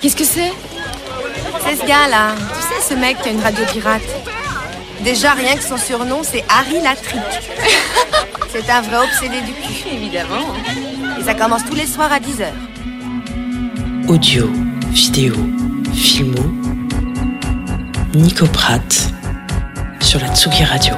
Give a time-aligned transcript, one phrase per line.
[0.00, 0.52] Qu'est-ce que c'est
[1.66, 2.34] C'est ce gars-là.
[2.34, 4.00] Tu sais, ce mec qui a une radio pirate.
[5.04, 7.20] Déjà, rien que son surnom, c'est Harry Latrick.
[8.50, 9.88] c'est un vrai obsédé du cul.
[9.92, 10.54] Évidemment.
[11.18, 12.46] Et ça commence tous les soirs à 10h.
[14.08, 14.50] Audio,
[14.90, 15.34] vidéo,
[15.94, 16.50] filmo.
[18.14, 19.12] Nico Pratt
[20.00, 20.94] sur la Tsugi Radio.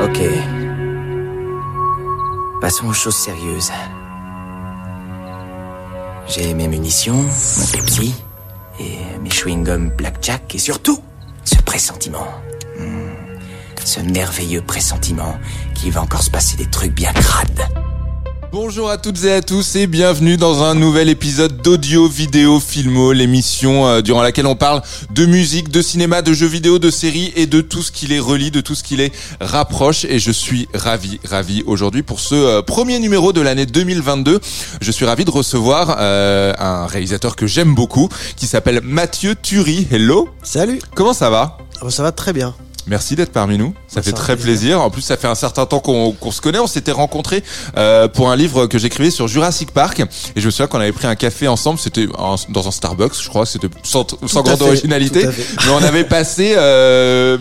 [0.00, 0.20] Ok.
[2.60, 3.72] Passons aux choses sérieuses.
[6.28, 8.14] J'ai mes munitions, mon Pepsi,
[8.78, 11.02] et mes chewing-gums Blackjack, et surtout,
[11.44, 12.26] ce pressentiment.
[12.78, 13.08] Hmm.
[13.82, 15.34] Ce merveilleux pressentiment
[15.74, 17.66] qu'il va encore se passer des trucs bien crades.
[18.50, 23.12] Bonjour à toutes et à tous et bienvenue dans un nouvel épisode d'Audio Vidéo Filmo,
[23.12, 24.80] l'émission euh, durant laquelle on parle
[25.10, 28.18] de musique, de cinéma, de jeux vidéo, de séries et de tout ce qui les
[28.18, 30.06] relie, de tout ce qui les rapproche.
[30.06, 34.40] Et je suis ravi, ravi aujourd'hui pour ce euh, premier numéro de l'année 2022.
[34.80, 39.86] Je suis ravi de recevoir euh, un réalisateur que j'aime beaucoup qui s'appelle Mathieu Turi.
[39.90, 41.58] Hello Salut Comment ça va?
[41.76, 42.54] Ah bah, Ça va très bien.
[42.88, 43.74] Merci d'être parmi nous.
[43.86, 44.44] Ça Ça fait très plaisir.
[44.44, 44.80] plaisir.
[44.80, 46.58] En plus, ça fait un certain temps qu'on se connaît.
[46.58, 47.42] On s'était rencontrés
[47.76, 50.00] euh, pour un livre que j'écrivais sur Jurassic Park.
[50.00, 51.78] Et je me souviens qu'on avait pris un café ensemble.
[51.78, 53.46] C'était dans un Starbucks, je crois.
[53.46, 55.26] C'était sans, sans grande fait, originalité.
[55.26, 57.38] Mais on avait passé euh,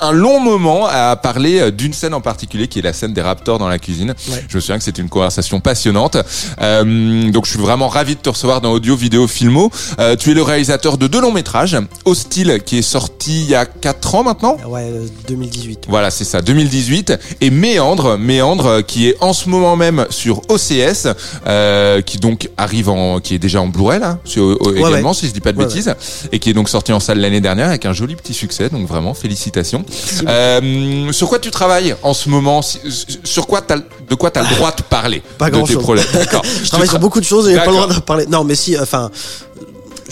[0.00, 3.20] un long moment à parler euh, d'une scène en particulier, qui est la scène des
[3.22, 4.14] raptors dans la cuisine.
[4.30, 4.44] Ouais.
[4.48, 6.16] Je me souviens que c'était une conversation passionnante.
[6.60, 9.70] Euh, donc je suis vraiment ravi de te recevoir dans Audio Vidéo Filmo.
[9.98, 11.76] Euh, tu es le réalisateur de deux longs métrages.
[12.04, 14.56] Hostile, qui est sorti il y a quatre ans maintenant.
[14.66, 15.84] Ouais, euh, 2018.
[15.88, 17.14] Voilà, c'est ça, 2018.
[17.40, 21.08] Et Méandre, Méandre, euh, qui est en ce moment même sur OCS,
[21.46, 25.14] euh, qui donc arrive en, qui est déjà en Blu-ray là, sur- euh, également, ouais.
[25.14, 25.94] si je dis pas de bêtises,
[26.32, 28.68] et qui est donc sorti en salle l'année dernière avec un joli petit succès.
[28.68, 29.83] Donc vraiment, félicitations.
[30.28, 34.72] Euh, sur quoi tu travailles en ce moment Sur quoi de quoi t'as le droit
[34.72, 35.82] de parler Pas de tes grand-chose.
[35.82, 36.06] problèmes.
[36.62, 38.26] Je travaille sur beaucoup de choses et j'ai pas le droit de parler.
[38.26, 39.10] Non, mais si, enfin.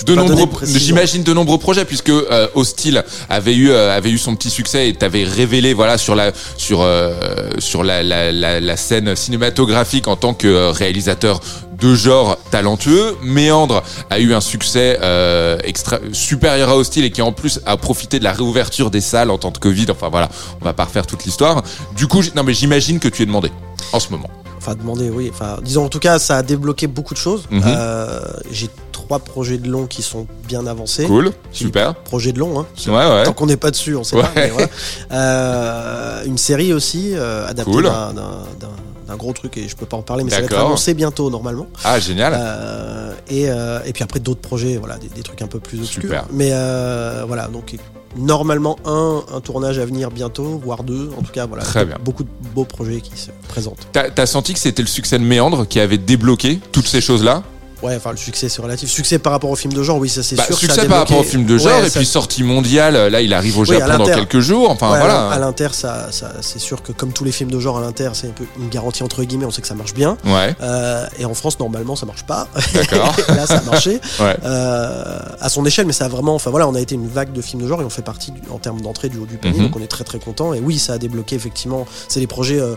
[0.07, 4.35] De nombreux, j'imagine de nombreux projets puisque euh, Hostile avait eu euh, avait eu son
[4.35, 8.77] petit succès et t'avais révélé voilà sur la sur euh, sur la, la, la, la
[8.77, 11.41] scène cinématographique en tant que euh, réalisateur
[11.79, 13.17] de genre talentueux.
[13.23, 17.77] Méandre a eu un succès euh, extra supérieur à Hostile et qui en plus a
[17.77, 19.87] profité de la réouverture des salles en temps de Covid.
[19.91, 20.29] Enfin voilà,
[20.61, 21.63] on va pas refaire toute l'histoire.
[21.97, 23.51] Du coup, non mais j'imagine que tu es demandé
[23.93, 24.31] en ce moment.
[24.59, 25.29] Enfin, demander, oui.
[25.33, 27.49] Enfin, disons, en tout cas, ça a débloqué beaucoup de choses.
[27.51, 27.63] Mhm.
[27.67, 28.21] Euh,
[28.53, 28.69] j'ai
[29.05, 31.05] trois projets de long qui sont bien avancés.
[31.07, 31.95] Cool, super.
[31.95, 32.67] Projets de long, hein.
[32.87, 33.23] Ouais ouais.
[33.25, 34.23] Tant qu'on n'est pas dessus, on sait Ouais.
[34.23, 34.31] pas.
[34.37, 34.69] mais voilà.
[35.13, 37.85] Euh, une série aussi, euh, adaptée Cool.
[37.85, 41.29] d'un- gros truc et je peux pas en parler, mais ça va être annoncé bientôt
[41.29, 41.67] normalement.
[41.85, 42.33] Ah génial.
[42.35, 45.81] Euh, et, euh, et puis après d'autres projets, voilà, des, des trucs un peu plus
[45.81, 46.01] obscurs.
[46.03, 46.25] Super.
[46.33, 47.77] Mais euh, voilà, donc
[48.17, 51.11] normalement un, un tournage à venir bientôt, voire deux.
[51.19, 51.99] En tout cas, voilà, Très bien.
[52.03, 53.87] beaucoup de beaux projets qui se présentent.
[53.93, 57.43] T'as t'as senti que c'était le succès de Méandre qui avait débloqué toutes ces choses-là?
[57.83, 58.89] Ouais, enfin le succès c'est relatif.
[58.91, 60.55] Succès par rapport au film de genre, oui, ça c'est bah, sûr.
[60.59, 62.43] que ça a Succès par rapport au film de genre Ouais, et ça- puis sortie
[62.45, 63.09] mondiale.
[63.11, 64.71] Là, il arrive au Oui, Japon dans quelques jours.
[64.71, 65.29] Enfin Ouais, voilà.
[65.31, 68.11] À l'Inter, ça, ça, c'est sûr que comme tous les films de genre à l'Inter,
[68.15, 69.45] c'est un peu une garantie entre guillemets.
[69.47, 70.17] On sait que ça marche bien.
[70.25, 72.47] Ouais, Euh, et en France, normalement, ça marche pas.
[72.75, 73.15] d'accord.
[73.29, 74.01] Là, ça a marché.
[74.21, 74.37] Ouais.
[74.45, 77.33] euh, à son échelle, mais ça a vraiment, enfin voilà, on a été une vague
[77.33, 79.37] de films de genre et on fait partie du- en termes d'entrée du haut du
[79.39, 79.67] panier, Mhm.
[79.67, 80.55] donc on est très très content.
[80.55, 81.87] Et oui, ça a débloqué effectivement.
[82.09, 82.75] C'est des projets, euh,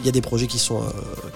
[0.00, 0.80] il y a des projets qui sont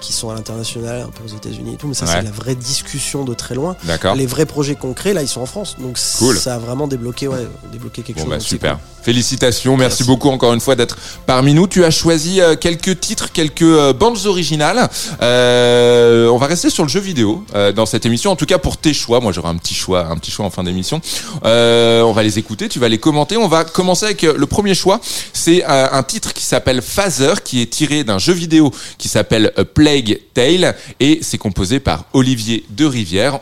[0.00, 2.54] qui sont à l'international, un peu aux États-Unis et tout, mais ça c'est la vraie
[2.54, 3.76] discussion de très loin.
[3.84, 4.14] D'accord.
[4.14, 6.36] Les vrais projets concrets, là, ils sont en France, donc Cool.
[6.38, 8.30] ça a vraiment débloqué, ouais, débloqué quelque Bon chose.
[8.30, 8.72] bah super.
[8.74, 8.80] cool.
[9.02, 10.04] Félicitations, merci, Merci.
[10.04, 11.66] beaucoup encore une fois d'être parmi nous.
[11.66, 14.88] Tu as choisi euh, quelques titres, quelques euh, bandes originales.
[15.22, 18.30] Euh, on va rester sur le jeu vidéo euh, dans cette émission.
[18.32, 20.50] En tout cas pour tes choix, moi j'aurai un petit choix, un petit choix en
[20.50, 21.00] fin d'émission.
[21.44, 23.36] Euh, on va les écouter, tu vas les commenter.
[23.36, 25.00] On va commencer avec le premier choix.
[25.32, 30.20] C'est un titre qui s'appelle Phaser, qui est tiré d'un jeu vidéo qui s'appelle Plague
[30.34, 32.84] Tale et c'est composé par Olivier de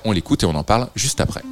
[0.04, 1.42] On l'écoute et on en parle juste après.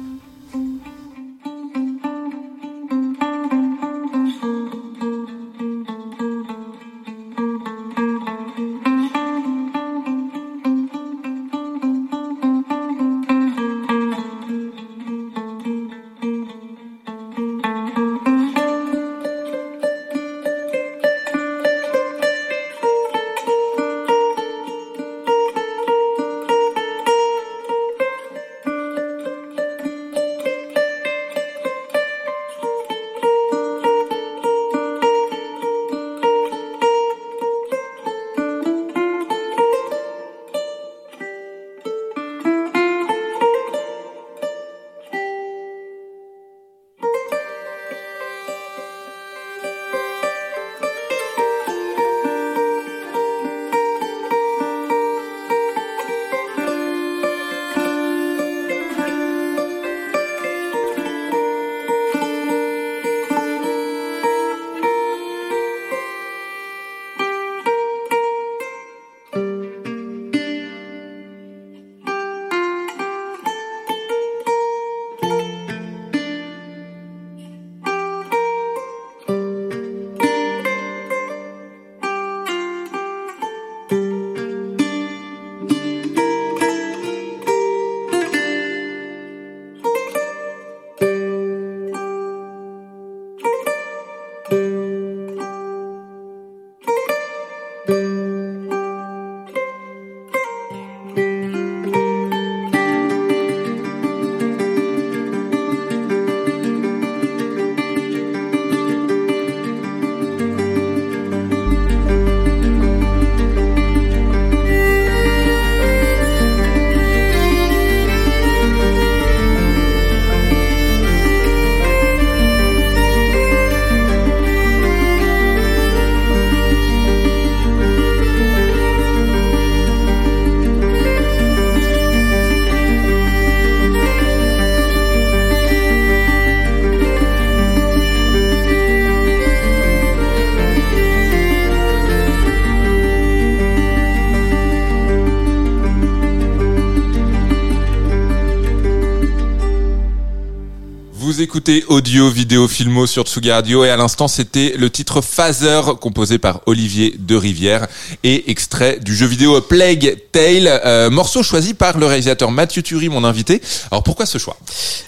[151.35, 155.81] Vous écoutez audio, vidéo, filmo sur Tsugi Radio et à l'instant c'était le titre Phaser
[155.99, 157.87] composé par Olivier de Rivière
[158.23, 163.09] et extrait du jeu vidéo Plague Tale, euh, morceau choisi par le réalisateur Mathieu Turi,
[163.09, 163.61] mon invité.
[163.91, 164.55] Alors pourquoi ce choix?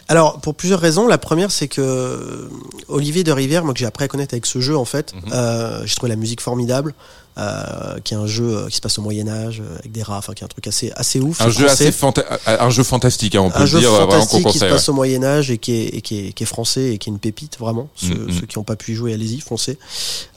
[0.09, 1.07] Alors pour plusieurs raisons.
[1.07, 2.49] La première c'est que euh,
[2.89, 5.21] Olivier de Rivière, moi que j'ai appris à connaître avec ce jeu en fait, Mhm.
[5.31, 6.93] euh, j'ai trouvé la musique formidable.
[7.37, 10.01] Euh, qui est un jeu euh, qui se passe au Moyen Âge euh, avec des
[10.01, 11.39] rats, enfin qui est un truc assez assez ouf.
[11.39, 11.87] Un jeu français.
[11.87, 14.65] assez fanta- un jeu fantastique, hein, on peut un le jeu dire vraiment qui se
[14.65, 17.09] passe au Moyen Âge et qui est, et qui est, qui est français et qui
[17.09, 17.89] est une pépite vraiment.
[17.95, 18.39] Ceux, Mm, mm.
[18.39, 19.77] ceux qui n'ont pas pu y jouer, allez-y, foncez.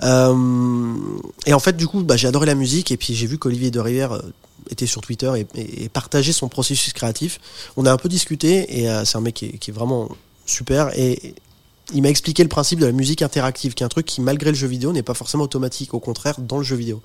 [0.03, 0.35] Euh,
[1.47, 3.71] et en fait, du coup, bah, j'ai adoré la musique et puis j'ai vu qu'Olivier
[3.71, 4.21] de Rivière
[4.71, 7.41] était sur Twitter et, et, et partageait son processus créatif.
[7.77, 10.09] On a un peu discuté et euh, c'est un mec qui est, qui est vraiment
[10.47, 11.35] super et
[11.93, 14.51] il m'a expliqué le principe de la musique interactive, qui est un truc qui, malgré
[14.51, 17.01] le jeu vidéo, n'est pas forcément automatique, au contraire, dans le jeu vidéo.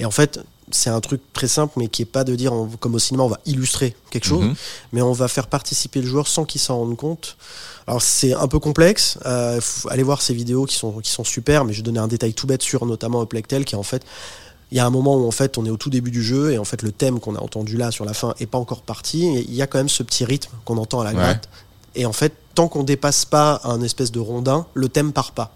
[0.00, 0.40] Et en fait,
[0.70, 3.22] c'est un truc très simple, mais qui est pas de dire, on- comme au cinéma,
[3.24, 4.54] on va illustrer quelque chose, Mhm.
[4.92, 7.36] mais on va faire participer le joueur sans qu'il s'en rende compte.
[7.86, 9.16] Alors c'est un peu complexe.
[9.26, 12.00] Euh, faut aller voir ces vidéos qui sont qui sont super, mais je vais donner
[12.00, 14.02] un détail tout bête sur notamment Plectel, qui est en fait
[14.72, 16.50] il y a un moment où en fait on est au tout début du jeu
[16.50, 18.82] et en fait le thème qu'on a entendu là sur la fin est pas encore
[18.82, 19.24] parti.
[19.26, 21.48] Et il y a quand même ce petit rythme qu'on entend à la gratte.
[21.96, 25.52] Et en fait, tant qu'on dépasse pas un espèce de rondin, le thème part pas.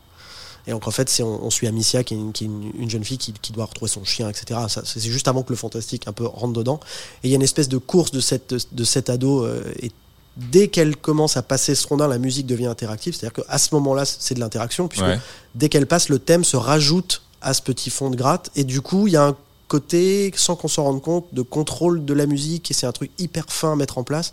[0.67, 2.73] Et donc en fait, c'est on, on suit Amicia, qui est une, qui est une-
[2.79, 4.61] une jeune fille qui, qui doit retrouver son chien, etc.
[4.85, 6.81] C'est juste avant que le fantastique un peu rentre dedans.
[7.23, 9.45] Et il y a une espèce de course de cette de cet ado.
[9.45, 9.91] euh, et
[10.37, 13.15] dès qu'elle commence à passer ce rondin, la musique devient interactive.
[13.17, 15.19] C'est-à-dire qu'à ce moment-là, c'est de l'interaction, puisque Ouais.
[15.55, 18.51] dès qu'elle passe, le thème se rajoute à ce petit fond de gratte.
[18.55, 19.37] Et du coup, il y a un
[19.67, 22.71] côté, sans qu'on s'en rende compte, de contrôle de la musique.
[22.71, 24.31] Et c'est un truc hyper fin à mettre en place.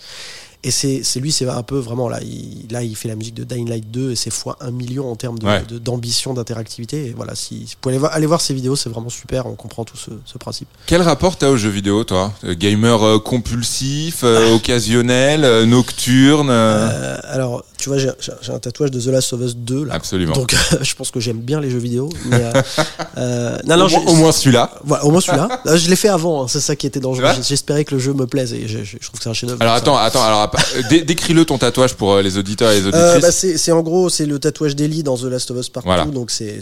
[0.64, 2.20] Et c'est c'est lui, c'est un peu vraiment là.
[2.24, 5.10] Il, là, il fait la musique de Dying Light 2 et c'est fois un million
[5.10, 5.64] en termes Ouais.
[5.80, 7.06] d'ambition, d'interactivité.
[7.06, 9.46] Et voilà, si, si vous pouvez aller voir, aller voir ces vidéos, c'est vraiment super.
[9.46, 10.68] On comprend tout ce, ce principe.
[10.88, 12.34] Quel rapport t'as aux jeux vidéo, toi?
[12.44, 18.10] Euh, Gamer euh, compulsif, euh, occasionnel, euh, nocturne Euh, alors, tu vois, j'ai
[18.50, 19.94] un tatouage de The Last of Us 2 là.
[19.94, 20.34] Absolument.
[20.34, 22.10] Donc, je pense que j'aime bien les jeux vidéo.
[22.26, 22.62] Mais, euh,
[23.18, 24.72] euh, non, non, au, moins- j'ai- au moins celui-là.
[25.04, 25.62] Au moins celui-là.
[25.68, 27.28] Euh, je l'ai fait avant, hein, c'est ça qui était dangereux.
[27.42, 29.62] J'espérais que le jeu me plaise et je, trouve que c'est un chef-d'œuvre.
[29.62, 29.82] Alors Ça.
[29.82, 33.16] attends, attends, alors euh, dé- décris-le ton tatouage pour euh, les auditeurs et les Euh,
[33.18, 33.44] auditrices.
[33.44, 36.06] bah, c'est en gros c'est le tatouage d'Ellie dans The Last of Us partout Voilà.
[36.06, 36.60] donc c'est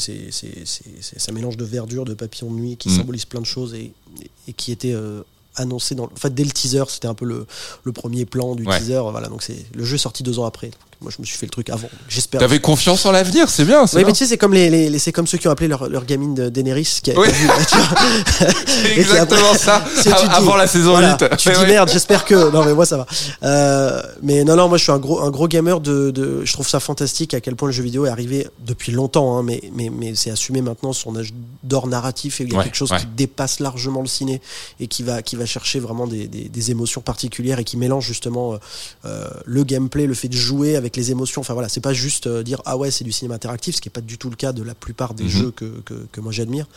[1.30, 2.98] un mélange de verdure de papillon de nuit qui Mm.
[2.98, 3.92] symbolise plein de choses et,
[4.48, 5.22] et qui était euh,
[5.56, 7.46] annoncé dans en fait dès le teaser c'était un peu le,
[7.84, 8.78] le premier plan du Ouais.
[8.80, 11.26] teaser voilà donc c'est le jeu est sorti deux ans après Donc, moi je me
[11.26, 13.86] suis fait le truc avant j'espère T'avais confiance en l'avenir, c'est bien.
[13.94, 15.68] oui mais tu sais c'est comme les, les, les- c'est comme ceux qui ont appelé
[15.68, 17.28] leur, leur gamine de Daenerys qui a Oui.
[18.68, 19.86] C'est exactement après- ça.
[20.04, 21.38] Dis- Avant la saison voilà, 8.
[21.38, 22.52] Tu Ouais, dis merde, j'espère que.
[22.52, 23.06] Non, mais moi ça va.
[23.44, 26.44] Euh, mais non, non, moi je suis un gros, un gros gamer de, de.
[26.44, 29.44] Je trouve ça fantastique à quel point le jeu vidéo est arrivé depuis longtemps, hein,
[29.44, 31.34] mais, mais, mais c'est assumé maintenant son âge
[31.64, 33.00] d'or narratif et il y a Ouais, quelque chose ouais.
[33.00, 34.42] qui dépasse largement le ciné
[34.80, 38.06] et qui va, qui va chercher vraiment des, des, des émotions particulières et qui mélange
[38.06, 38.58] justement euh,
[39.06, 41.42] euh, le gameplay, le fait de jouer avec les émotions.
[41.42, 43.90] Enfin voilà, c'est pas juste euh, dire ah ouais, c'est du cinéma interactif, ce qui
[43.90, 45.30] est pas du tout le cas de la plupart des Mhm.
[45.30, 46.68] jeux que, que, que moi j'admire.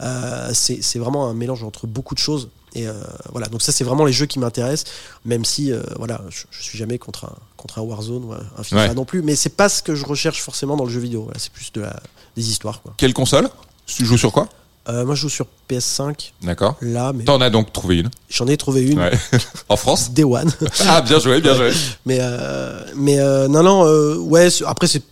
[0.00, 2.48] Euh, c'est vraiment un mélange entre beaucoup de choses.
[2.74, 2.92] Et euh,
[3.32, 4.92] voilà, donc ça c'est vraiment les jeux qui m'intéressent,
[5.24, 8.42] même si euh, voilà, je, je suis jamais contre un contre un Warzone ou un,
[8.58, 8.94] un FIFA Ouais.
[8.94, 11.22] non plus, mais c'est pas ce que je recherche forcément dans le jeu vidéo.
[11.22, 11.98] Voilà, c'est plus de la,
[12.36, 12.92] des histoires quoi.
[12.98, 13.48] Quelle console?
[13.86, 14.48] Tu joues sur quoi?
[14.88, 16.76] Euh, moi je joue sur PS5 D'accord.
[16.80, 18.10] là, mais T'en as donc trouvé une.
[18.30, 18.98] j'en ai trouvé une.
[19.00, 19.10] Ouais.
[19.68, 20.50] en France Day One.
[20.86, 21.72] Ah, bien joué, bien joué.
[22.04, 23.84] mais euh, mais euh, non non
[24.20, 25.02] ouais après c'est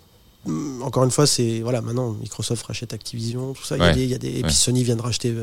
[0.46, 3.86] hum, encore une fois c'est voilà maintenant Microsoft rachète Activision tout ça il y a
[3.88, 3.94] Ouais.
[3.94, 4.42] des, il y a des et Ouais.
[4.44, 5.34] puis Sony vient de racheter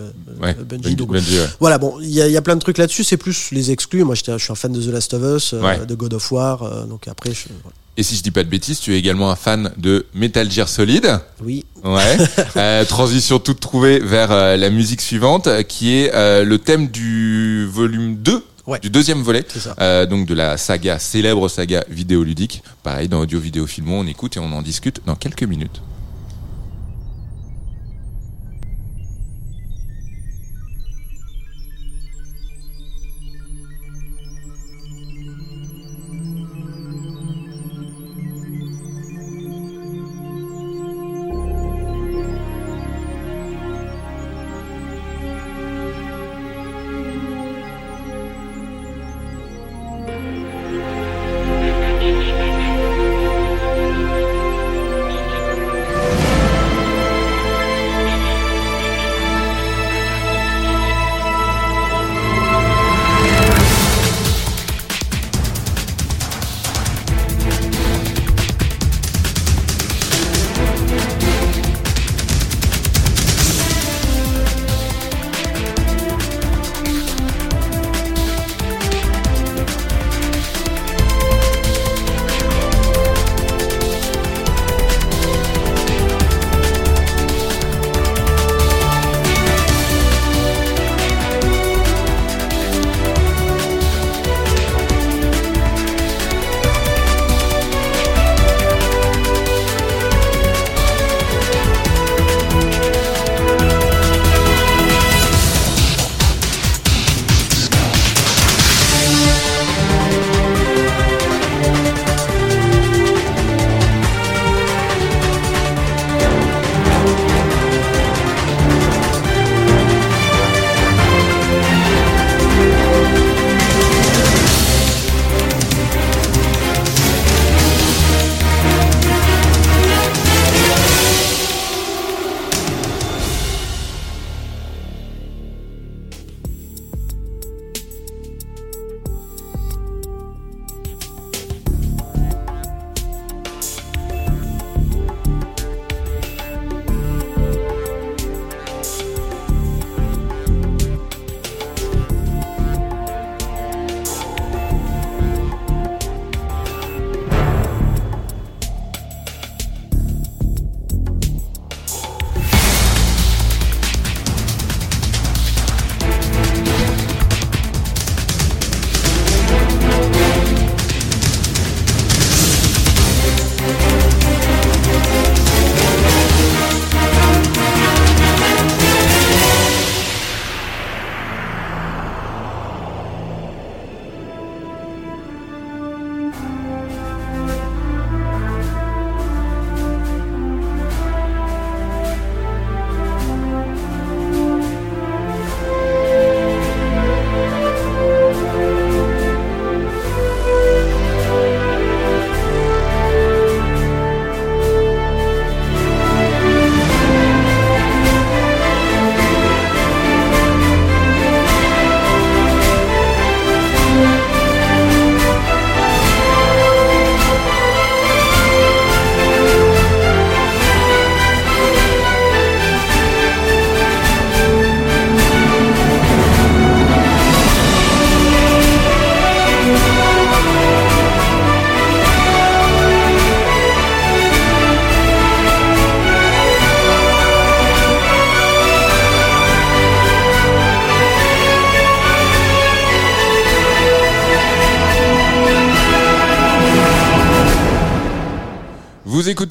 [0.66, 3.04] Bungie, donc Bungie, voilà bon il y a, il y a plein de trucs là-dessus
[3.04, 5.96] c'est plus les exclus moi je suis un fan de The Last of Us de
[5.96, 7.76] God of War donc après je, voilà.
[7.98, 10.68] Et si je dis pas de bêtises, tu es également un fan de Metal Gear
[10.70, 11.20] Solid.
[11.44, 12.18] oui Ouais.
[12.58, 17.66] Euh, transition toute trouvée vers euh, la musique suivante, qui est euh, le thème du
[17.68, 18.80] volume 2, Ouais.
[18.80, 22.62] du deuxième volet, c'est ça euh, donc de la saga, célèbre saga vidéoludique.
[22.84, 25.82] Pareil, dans Audio Vidéo Filmo, on écoute et on en discute dans quelques minutes.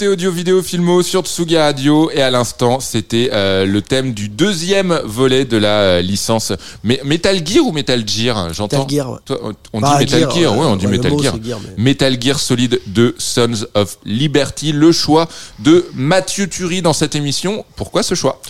[0.00, 4.30] Écoutez Audio Vidéo Filmo sur Tsugi Radio et à l'instant c'était euh, le thème du
[4.30, 8.78] deuxième volet de la euh, licence Mais Metal Gear ou Metal Gear J'entends.
[8.78, 9.18] Metal Gear, ouais.
[9.26, 9.38] Toi,
[9.74, 11.34] on- Bah, dit Metal Gear, Gear, euh, ouais, on dit ouais, le Metal Gear.
[11.36, 15.28] c'est Gear, mais- Metal Gear Solid de Sons of Liberty, le choix
[15.58, 17.66] de Mathieu Turi dans cette émission.
[17.76, 18.40] Pourquoi ce choix?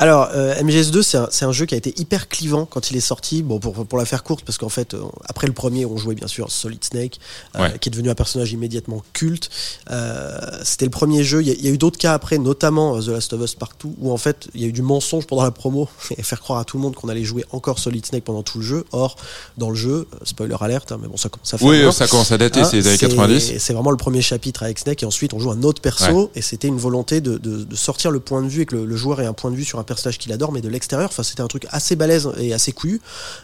[0.00, 3.00] Alors, euh, MGS2, c'est un, un jeu qui a été hyper clivant quand il est
[3.00, 3.42] sorti.
[3.42, 6.14] Bon, pour, pour la faire courte, parce qu'en fait, euh, après le premier, on jouait
[6.14, 7.20] bien sûr Solid Snake,
[7.56, 7.78] euh, Ouais.
[7.78, 9.50] qui est devenu un personnage immédiatement culte.
[9.90, 11.42] Euh, C'était le premier jeu.
[11.42, 13.42] Il y a, il y a eu d'autres cas après, notamment euh, The Last of
[13.42, 16.22] Us Partout, où en fait, il y a eu du mensonge pendant la promo et
[16.22, 18.64] faire croire à tout le monde qu'on allait jouer encore Solid Snake pendant tout le
[18.64, 18.84] jeu.
[18.92, 19.16] Or,
[19.58, 21.68] dans le jeu, spoiler alerte, hein, mais bon, ça commence à faire.
[21.68, 23.58] Oui, ça commence à dater, Hein, c'est les années 90.
[23.58, 26.40] C'est vraiment le premier chapitre avec Snake et ensuite on joue un autre perso et
[26.40, 28.96] c'était une volonté de, de- de sortir le point de vue et que le, le
[28.96, 31.10] joueur ait un point de vue sur un personnage qu'il adore mais de l'extérieur.
[31.10, 33.00] Enfin c'était un truc assez balèze et assez couillu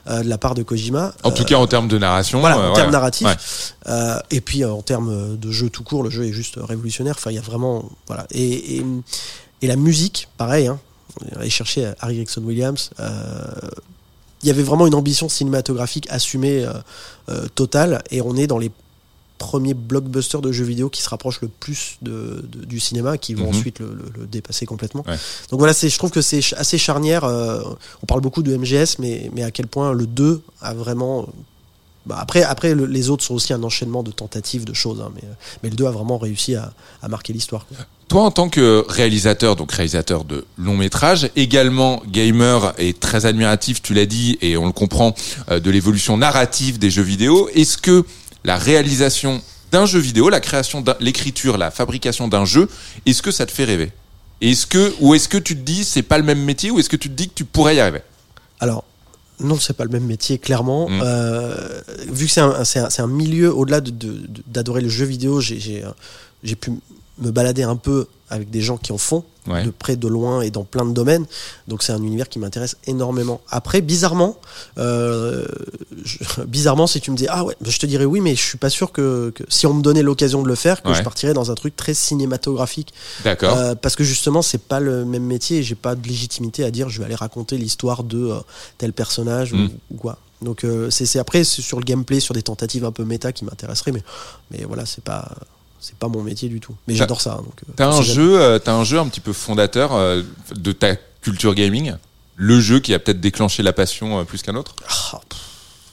[0.06, 1.12] euh, de la part de Kojima.
[1.24, 2.38] En tout cas, en termes de narration.
[2.40, 3.26] voilà, euh, en termes narratifs.
[3.26, 3.36] Ouais.
[3.88, 7.16] Euh, et puis en termes de jeu tout court, le jeu est juste révolutionnaire.
[7.18, 7.90] Enfin, il y a vraiment.
[8.06, 8.26] Voilà.
[8.30, 8.86] Et, et,
[9.62, 10.78] et la musique, pareil, hein.
[11.32, 12.90] on allait chercher Harry Gregson Williams.
[14.42, 16.72] il y avait vraiment une ambition cinématographique assumée euh,
[17.30, 18.02] euh, totale.
[18.10, 18.70] Et on est dans les
[19.38, 23.34] premiers blockbusters de jeux vidéo qui se rapprochent le plus de, de- du cinéma, qui
[23.34, 23.56] vont Mhm.
[23.56, 25.04] ensuite le, le- le dépasser complètement.
[25.06, 25.16] Ouais.
[25.50, 27.24] Donc voilà, c'est, je trouve que c'est assez charnière.
[27.24, 27.60] euh,
[28.02, 31.28] on parle beaucoup de MGS, mais, mais à quel point le 2 a vraiment
[32.06, 35.10] bah, après, après le- les autres sont aussi un enchaînement de tentatives, de choses, hein,
[35.16, 35.32] mais, euh,
[35.64, 37.66] mais le 2 a vraiment réussi à, à marquer l'histoire.
[38.06, 43.82] Toi, en tant que réalisateur, donc réalisateur de long métrage, également gamer et très admiratif,
[43.82, 45.16] tu l'as dit, et on le comprend,
[45.50, 48.04] euh, de l'évolution narrative des jeux vidéo, est-ce que
[48.46, 52.68] la réalisation d'un jeu vidéo, la création, l'écriture, la fabrication d'un jeu,
[53.04, 53.90] est-ce que ça te fait rêver?
[54.40, 56.88] Est-ce que ou est-ce que tu te dis c'est pas le même métier ou est-ce
[56.88, 58.02] que tu te dis que tu pourrais y arriver?
[58.60, 58.84] Alors,
[59.40, 60.88] non, c'est pas le même métier, clairement.
[60.88, 61.00] Mm.
[61.04, 65.40] Euh, vu que c'est un, un, milieu, au-delà de- de- de- d'adorer le jeu vidéo,
[65.40, 65.92] euh,
[66.44, 66.70] j'ai pu
[67.18, 69.62] me balader un peu avec des gens qui en font, Ouais.
[69.64, 71.24] de près, de loin et dans plein de domaines.
[71.68, 73.40] Donc c'est un univers qui m'intéresse énormément.
[73.48, 74.38] Après, bizarrement,
[74.78, 75.46] euh,
[76.04, 78.58] je- bizarrement, si tu me dis ah ouais, je te dirais oui, mais je suis
[78.58, 80.94] pas sûr que, que si on me donnait l'occasion de le faire, que Ouais.
[80.94, 82.92] je partirais dans un truc très cinématographique.
[83.24, 83.56] D'accord.
[83.56, 86.70] Euh, parce que justement, c'est pas le même métier et j'ai pas de légitimité à
[86.70, 88.40] dire je vais aller raconter l'histoire de euh,
[88.78, 89.70] tel personnage ou- Mm.
[89.92, 90.18] ou, quoi.
[90.42, 93.92] Donc euh, c'est après sur le gameplay, sur des tentatives un peu méta qui m'intéresseraient,
[93.92, 94.02] mais
[94.50, 95.30] mais voilà, c'est pas
[95.86, 96.74] c'est pas mon métier du tout.
[96.88, 97.32] Mais j'adore ça.
[97.34, 100.22] hein, Donc euh, T'as un jeu, euh, t'as un jeu un petit peu fondateur euh,
[100.54, 101.92] de ta culture gaming.
[102.34, 104.74] Le jeu qui a peut-être déclenché la passion euh, plus qu'un autre.
[105.12, 105.20] Ah.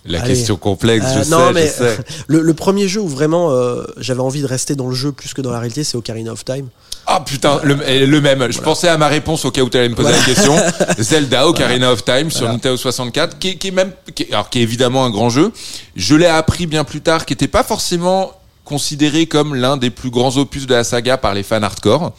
[0.06, 0.34] La Allez.
[0.34, 1.98] question complexe, je non, sais, mais- je sais.
[2.28, 3.56] Le, le premier jeu où vraiment
[3.98, 6.44] j'avais envie de rester dans le jeu plus que dans la réalité, c'est Ocarina of
[6.44, 6.68] Time.
[7.08, 8.52] Ah putain, le, le même.
[8.52, 10.56] Je pensais à ma réponse au cas où tu allais me poser la question.
[11.00, 12.54] Zelda Ocarina of Time sur Voilà.
[12.56, 15.54] Nintendo 64, qui, est- qui est même, qui alors qui est évidemment un grand jeu.
[15.96, 18.34] Je l'ai appris bien plus tard, qui n'était pas forcément
[18.78, 22.12] considéré comme l'un des plus grands opus de la saga par les fans hardcore.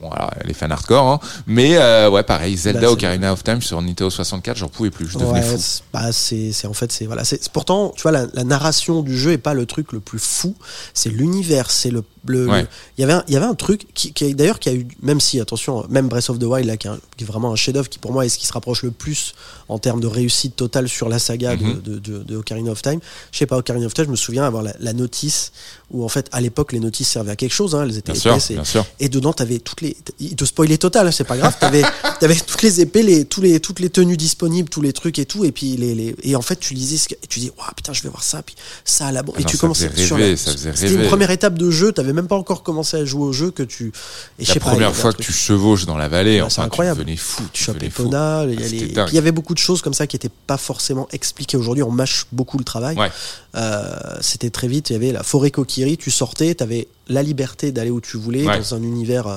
[0.00, 1.20] Bon, alors, les fans hardcore, hein.
[1.46, 5.06] Mais euh, ouais, pareil, Zelda Bah, Ocarina of Time sur Nintendo 64, j'en pouvais plus,
[5.06, 5.56] je devenais Ouais, fou.
[5.60, 9.02] c'est- bah, c'est c'est- en fait c'est voilà c'est pourtant tu vois la, la narration
[9.02, 10.56] du jeu est pas le truc le plus fou
[10.94, 12.62] c'est l'univers c'est le le- Ouais.
[12.62, 14.74] le- il y avait un, il y avait un truc qui, qui d'ailleurs qui a
[14.74, 17.26] eu même si attention même Breath of the Wild là qui, est un- qui est
[17.26, 19.34] vraiment un chef d'œuvre qui pour moi est ce qui se rapproche le plus
[19.68, 21.80] en termes de réussite totale sur la saga de- Mhm.
[21.82, 23.00] de, de, de Ocarina of Time
[23.32, 25.52] je sais pas Ocarina of Time je me souviens avoir la, la notice
[25.92, 28.20] où en fait à l'époque les notices servaient à quelque chose hein, elles étaient Bien
[28.20, 28.84] sûr, épaisses et- bien sûr.
[29.00, 29.96] et dedans, t'avais toutes les.
[30.20, 31.54] Il te spoilait total, hein, c'est pas grave.
[31.60, 31.82] T'avais,
[32.20, 35.26] t'avais toutes les épées, les, tous les, toutes les tenues disponibles, tous les trucs et
[35.26, 35.44] tout.
[35.44, 37.68] Et puis les, les et en fait, tu lisais ce que, et tu dis, waouh,
[37.76, 38.42] putain, je vais voir ça.
[38.42, 39.20] Puis ça à la.
[39.20, 41.92] Ah et non, tu faisait sur la- ça faisait C'était une première étape de jeu.
[41.92, 43.92] T'avais même pas encore commencé à jouer au jeu que tu.
[44.38, 46.98] Et La pas, première fois que tu chevauches dans la vallée, c'est enfin, incroyable.
[47.00, 47.42] tu devenais fou.
[47.52, 50.30] tu Tu il y, Ah, il y avait beaucoup de choses comme ça qui n'étaient
[50.46, 51.82] pas forcément expliquées aujourd'hui.
[51.82, 52.96] On mâche beaucoup le travail.
[52.96, 53.10] Ouais.
[53.54, 54.90] Euh, C'était très vite.
[54.90, 55.96] Il y avait la forêt Kokiri.
[55.98, 58.58] Tu sortais, tu avais la liberté d'aller où tu voulais Ouais.
[58.58, 59.36] dans un univers euh,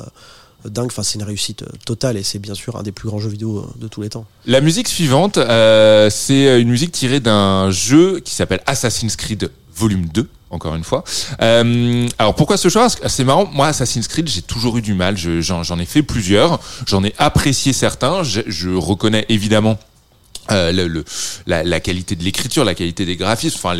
[0.65, 0.87] dingue.
[0.87, 3.29] Enfin, c'est une réussite euh, totale et c'est bien sûr un des plus grands jeux
[3.29, 4.25] vidéo de tous les temps.
[4.45, 10.05] La musique suivante, euh, c'est une musique tirée d'un jeu qui s'appelle Assassin's Creed Volume
[10.05, 11.03] 2, encore une fois.
[11.41, 12.87] Euh, alors pourquoi ce choix?
[12.89, 16.61] C'est marrant, moi Assassin's Creed, j'ai toujours eu du mal, Je- j'en ai fait plusieurs,
[16.87, 19.77] j'en ai apprécié certains, je, je reconnais évidemment
[20.51, 21.05] euh, le, le-
[21.47, 23.75] la, la qualité de l'écriture, la qualité des graphismes, enfin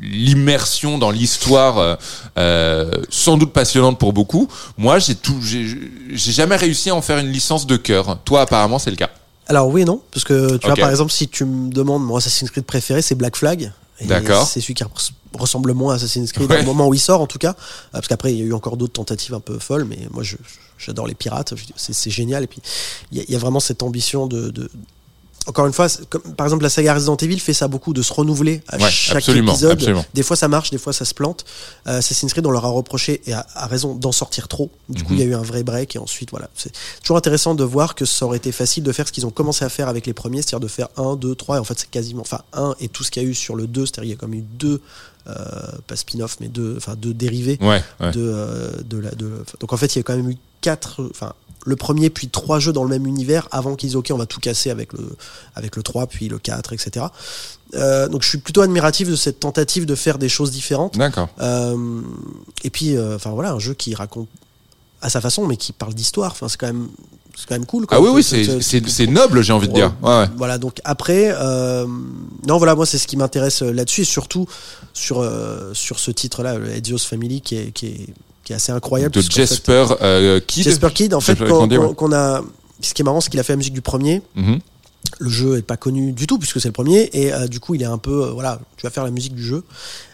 [0.00, 1.96] l'immersion dans l'histoire, euh,
[2.38, 4.48] euh, sans doute passionnante pour beaucoup.
[4.76, 5.66] Moi, j'ai tout, j'ai
[6.32, 8.18] jamais réussi à en faire une licence de cœur.
[8.24, 9.10] Toi, apparemment, c'est le cas.
[9.50, 12.16] Alors oui et non, parce que tu vois par exemple si tu me demandes mon
[12.16, 13.72] Assassin's Creed préféré, c'est Black Flag.
[14.04, 14.46] D'accord.
[14.46, 16.60] C'est celui qui res- ressemble le moins à Assassin's Creed Ouais.
[16.60, 17.54] au moment où il sort en tout cas, Euh,
[17.92, 20.22] parce qu'après il y a eu encore d'autres tentatives un peu folles, mais moi
[20.78, 22.60] j'adore les pirates, c'est génial et puis
[23.10, 24.70] il y, y a vraiment cette ambition de, de
[25.48, 28.12] encore une fois, comme- par exemple, la saga Resident Evil fait ça beaucoup, de se
[28.12, 29.72] renouveler à Ouais, chaque absolument, épisode.
[29.72, 30.04] absolument.
[30.14, 31.44] Des fois, ça marche, des fois, ça se plante.
[31.86, 34.70] Euh, Assassin's Creed, on leur a reproché, et à, à raison, d'en sortir trop.
[34.88, 35.18] Du coup, Mhm.
[35.18, 36.48] il y a eu un vrai break, et ensuite, voilà.
[36.54, 39.30] C'est toujours intéressant de voir que ça aurait été facile de faire ce qu'ils ont
[39.30, 41.78] commencé à faire avec les premiers, c'est-à-dire de faire 1, 2, 3, et en fait,
[41.78, 44.04] c'est quasiment, enfin, 1 et tout ce qu'il y a eu sur le 2, c'est-à-dire
[44.04, 44.80] il y a comme eu deux,
[45.28, 45.32] euh,
[45.86, 48.10] pas spin-off, mais deux, enfin, deux dérivés Ouais, ouais.
[48.12, 49.30] de, euh, de la, de,
[49.60, 51.32] donc en fait, il y a quand même eu quatre, enfin,
[51.66, 54.26] le premier puis trois jeux dans le même univers avant qu'ils disent ok, on va
[54.26, 55.16] tout casser avec le,
[55.54, 57.06] avec le 3 puis le 4, etc.
[57.74, 60.96] Euh, donc je suis plutôt admiratif de cette tentative de faire des choses différentes.
[60.96, 61.28] D'accord.
[61.40, 62.00] Euh,
[62.64, 64.28] et puis, euh, enfin voilà, un jeu qui raconte
[65.02, 66.32] à sa façon, mais qui parle d'histoire.
[66.32, 66.88] Enfin, c'est quand même,
[67.36, 67.86] c'est quand même cool.
[67.86, 67.98] quoi.
[67.98, 69.94] Ah oui, oui, C'est- noble, j'ai envie de dire.
[70.02, 70.26] Ouais, ouais.
[70.36, 71.86] voilà, donc après, euh,
[72.46, 74.46] non, voilà, moi, c'est ce qui m'intéresse là-dessus, et surtout
[74.94, 78.06] sur, euh, sur ce titre-là, le Edios Family, qui est, qui est,
[78.48, 79.14] qui est assez incroyable.
[79.14, 80.64] De fait, Jasper euh, Kidd.
[80.64, 82.16] Jasper Kidd, en fait, qu'on ouais.
[82.16, 82.42] a.
[82.80, 84.22] Ce qui est marrant, c'est qu'il a fait la musique du premier.
[84.36, 84.60] Mhm.
[85.18, 87.74] Le jeu est pas connu du tout puisque c'est le premier et euh, du coup
[87.74, 89.64] il est un peu euh, voilà tu vas faire la musique du jeu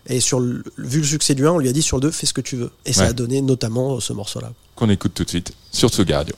[0.07, 2.11] et sur le, vu le succès du 1 on lui a dit sur le 2
[2.11, 5.13] fais ce que tu veux et ça a donné notamment ce morceau là Qu'on écoute
[5.15, 6.35] tout de suite sur Tsuga Radio.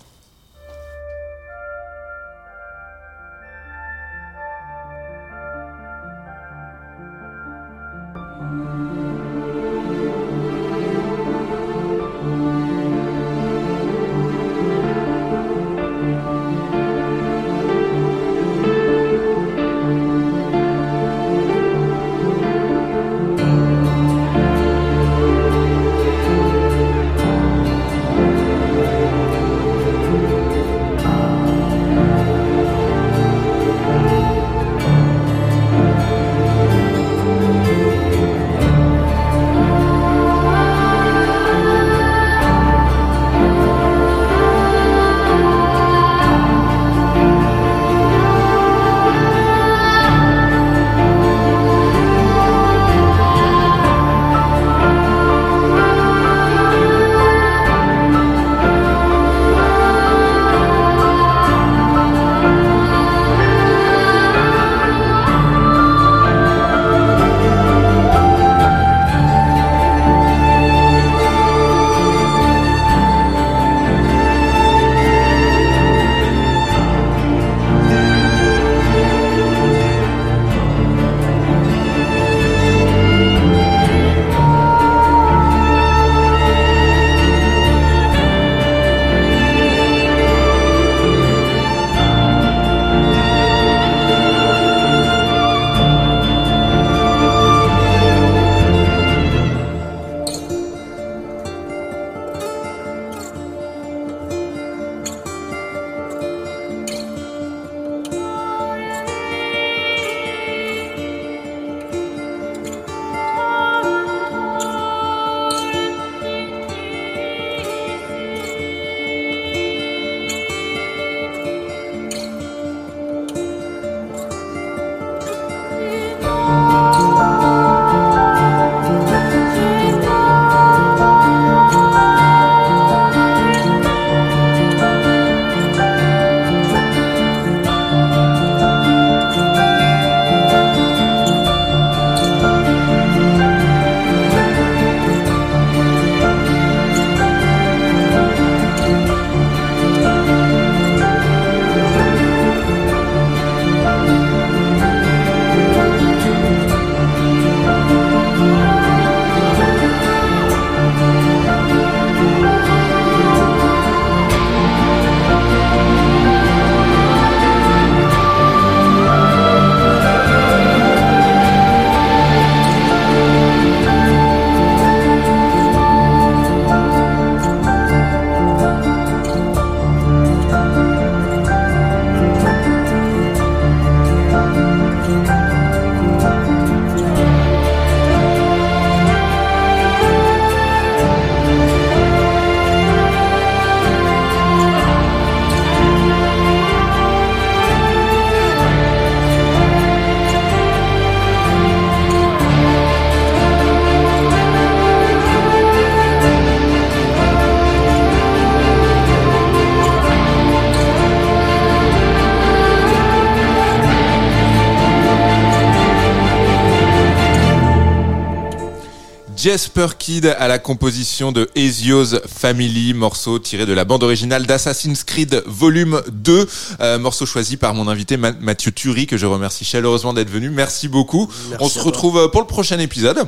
[219.46, 225.04] Jasper Kidd à la composition de Ezio's Family, morceau tiré de la bande originale d'Assassin's
[225.04, 226.48] Creed Volume 2,
[226.80, 230.50] euh, morceau choisi par mon invité Mathieu Turi, que je remercie chaleureusement d'être venu.
[230.50, 231.30] Merci beaucoup.
[231.61, 233.18] On se retrouve euh, pour le prochain épisode.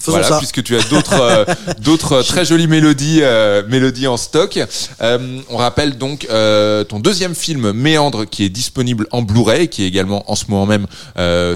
[0.00, 0.38] Faisons voilà, ça.
[0.38, 1.44] puisque tu as d'autres euh,
[1.78, 4.58] d'autres très jolies mélodies euh, mélodies en stock.
[5.00, 10.28] On rappelle donc ton deuxième film Méandre qui est disponible en Blu-ray, qui est également
[10.28, 10.88] en ce moment même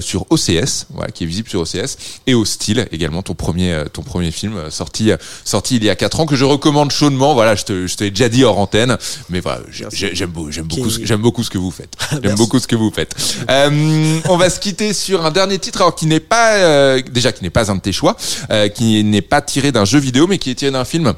[0.01, 4.01] sur OCS, voilà, qui est visible sur OCS, et au style également ton premier ton
[4.01, 7.33] premier film euh, sorti euh, sorti il y a quatre ans que je recommande chaudement.
[7.33, 8.97] Voilà, je te je t'ai déjà dit hors antenne,
[9.29, 11.93] mais voilà, j'ai- j'ai- j'aime beau- j'aime beaucoup j'aime beaucoup ce que vous faites.
[12.23, 13.15] J'aime beaucoup ce que vous faites.
[13.49, 17.31] Euh, on va se quitter sur un dernier titre, alors qui n'est pas euh, déjà
[17.31, 18.15] qui n'est pas un de tes choix,
[18.51, 21.13] euh, qui n'est pas tiré d'un jeu vidéo, mais qui est tiré d'un film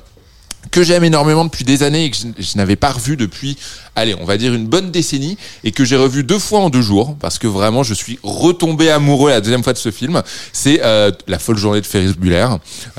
[0.71, 3.57] que j'aime énormément depuis des années et que je, je n'avais pas revu depuis,
[3.95, 6.81] allez, on va dire une bonne décennie et que j'ai revu deux fois en deux
[6.81, 10.21] jours parce que vraiment je suis retombé amoureux la deuxième fois de ce film.
[10.53, 12.47] C'est euh, La folle journée de Ferris Bueller,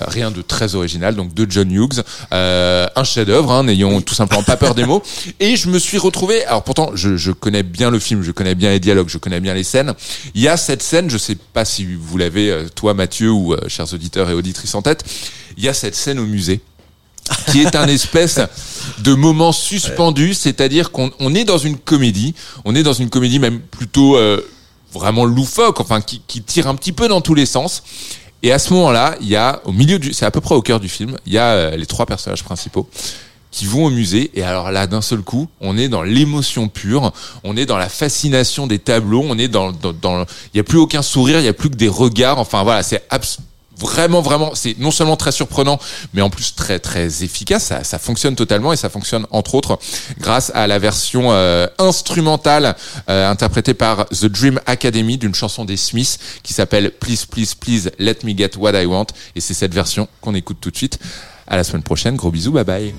[0.01, 2.03] Euh, rien de très original, donc de John Hughes,
[2.33, 5.03] euh, un chef-d'œuvre, hein, n'ayons tout simplement pas peur des mots.
[5.41, 8.55] Et je me suis retrouvé, alors pourtant je, je connais bien le film, je connais
[8.55, 9.95] bien les dialogues, je connais bien les scènes.
[10.35, 13.53] Il y a cette scène, je sais pas si vous l'avez, euh, toi Mathieu ou
[13.53, 15.05] euh, chers auditeurs et auditrices en tête,
[15.57, 16.61] il y a cette scène au musée
[17.51, 18.41] qui est un espèce
[18.99, 22.35] de moment suspendu, c'est-à-dire qu'on on est dans une comédie,
[22.65, 24.41] on est dans une comédie même plutôt euh,
[24.93, 27.83] vraiment loufoque, enfin qui, qui tire un petit peu dans tous les sens.
[28.43, 30.63] Et à ce moment-là, il y a au milieu du, c'est à peu près au
[30.63, 32.89] cœur du film, il y a euh, les trois personnages principaux
[33.51, 34.31] qui vont au musée.
[34.35, 37.13] Et alors là d'un seul coup on est dans l'émotion pure
[37.43, 40.65] on est dans la fascination des tableaux on est dans dans dans- il y a
[40.65, 42.39] plus aucun sourire il y a plus que des regards.
[42.39, 43.39] Enfin voilà c'est abs-
[43.79, 45.79] vraiment vraiment c'est non seulement très surprenant
[46.15, 47.65] mais en plus très très efficace.
[47.65, 49.79] Ça, ça fonctionne totalement et ça fonctionne entre autres
[50.19, 52.77] grâce à la version euh, instrumentale
[53.09, 57.91] euh, interprétée par The Dream Academy d'une chanson des Smiths qui s'appelle Please Please Please
[57.99, 59.07] Let Me Get What I Want.
[59.35, 60.99] Et c'est cette version qu'on écoute tout de suite.
[61.47, 62.17] À la semaine prochaine.
[62.17, 62.53] Gros bisous.
[62.53, 62.95] Bye bye